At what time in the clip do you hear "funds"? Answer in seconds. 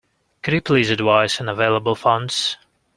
1.93-2.57